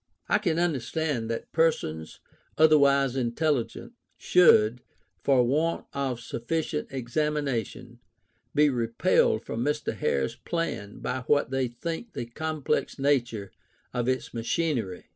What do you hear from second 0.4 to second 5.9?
understand that persons, otherwise intelligent, should, for want